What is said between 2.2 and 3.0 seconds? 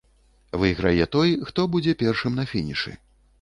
на фінішы.